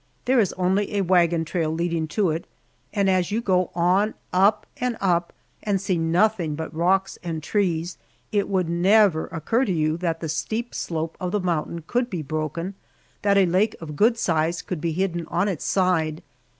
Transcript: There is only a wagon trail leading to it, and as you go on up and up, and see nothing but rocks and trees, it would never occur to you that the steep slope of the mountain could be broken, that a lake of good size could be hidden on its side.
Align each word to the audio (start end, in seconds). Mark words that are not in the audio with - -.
There 0.25 0.39
is 0.39 0.51
only 0.53 0.95
a 0.95 1.01
wagon 1.01 1.45
trail 1.45 1.69
leading 1.69 2.07
to 2.07 2.31
it, 2.31 2.47
and 2.91 3.07
as 3.07 3.29
you 3.29 3.39
go 3.39 3.69
on 3.75 4.15
up 4.33 4.65
and 4.77 4.97
up, 4.99 5.31
and 5.61 5.79
see 5.79 5.95
nothing 5.99 6.55
but 6.55 6.75
rocks 6.75 7.19
and 7.23 7.43
trees, 7.43 7.99
it 8.31 8.49
would 8.49 8.67
never 8.67 9.27
occur 9.27 9.63
to 9.63 9.71
you 9.71 9.97
that 9.97 10.19
the 10.19 10.27
steep 10.27 10.73
slope 10.73 11.15
of 11.19 11.31
the 11.31 11.39
mountain 11.39 11.83
could 11.85 12.09
be 12.09 12.23
broken, 12.23 12.73
that 13.21 13.37
a 13.37 13.45
lake 13.45 13.75
of 13.79 13.95
good 13.95 14.17
size 14.17 14.63
could 14.63 14.81
be 14.81 14.93
hidden 14.93 15.27
on 15.27 15.47
its 15.47 15.65
side. 15.65 16.23